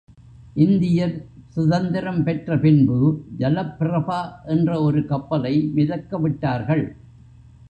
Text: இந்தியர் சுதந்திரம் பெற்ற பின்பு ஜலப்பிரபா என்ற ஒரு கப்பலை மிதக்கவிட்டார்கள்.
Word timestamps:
இந்தியர் 0.55 1.13
சுதந்திரம் 1.49 2.23
பெற்ற 2.23 2.57
பின்பு 2.57 2.97
ஜலப்பிரபா 3.37 4.19
என்ற 4.45 4.81
ஒரு 4.81 5.05
கப்பலை 5.05 5.53
மிதக்கவிட்டார்கள். 5.75 6.85